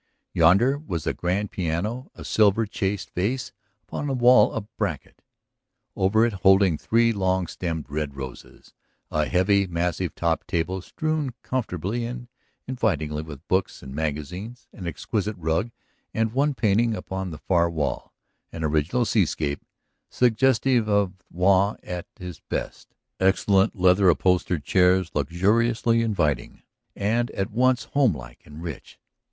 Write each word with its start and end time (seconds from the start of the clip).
Yonder 0.33 0.79
was 0.79 1.05
a 1.05 1.13
grand 1.13 1.51
piano, 1.51 2.09
a 2.15 2.25
silver 2.25 2.65
chased 2.65 3.11
vase 3.11 3.51
upon 3.87 4.09
a 4.09 4.13
wall 4.13 4.67
bracket 4.75 5.21
over 5.95 6.25
it 6.25 6.33
holding 6.33 6.75
three 6.75 7.13
long 7.13 7.45
stemmed, 7.45 7.85
red 7.87 8.15
roses; 8.15 8.73
a 9.11 9.27
heavy, 9.27 9.67
massive 9.67 10.15
topped 10.15 10.47
table 10.47 10.81
strewn 10.81 11.35
comfortably 11.43 12.03
and 12.03 12.29
invitingly 12.67 13.21
with 13.21 13.47
books 13.47 13.83
and 13.83 13.93
magazines; 13.93 14.67
an 14.73 14.87
exquisite 14.87 15.37
rug 15.37 15.69
and 16.15 16.33
one 16.33 16.55
painting 16.55 16.95
upon 16.95 17.29
the 17.29 17.37
far 17.37 17.69
wall, 17.69 18.11
an 18.51 18.63
original 18.63 19.05
seascape 19.05 19.63
suggestive 20.09 20.89
of 20.89 21.13
Waugh 21.29 21.75
at 21.83 22.07
his 22.17 22.39
best; 22.49 22.95
excellent 23.19 23.75
leather 23.75 24.09
upholstered 24.09 24.63
chairs 24.63 25.11
luxuriously 25.13 26.01
inviting, 26.01 26.63
and 26.95 27.29
at 27.29 27.51
once 27.51 27.83
homelike 27.93 28.41
and 28.45 28.63
rich. 28.63 28.97